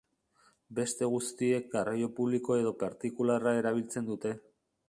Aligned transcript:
Beste 0.79 1.09
guztiek 1.11 1.69
garraio 1.75 2.09
publiko 2.21 2.57
edo 2.63 2.75
partikularra 2.85 3.57
erabiltzen 3.63 4.11
dute. 4.13 4.35